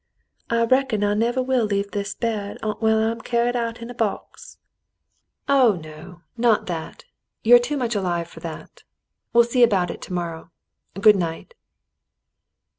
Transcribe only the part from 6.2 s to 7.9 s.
not that! You're too